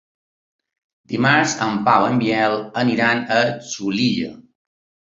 [1.13, 2.59] Dimarts en Pau i en Biel
[2.97, 4.35] iran a Xulilla.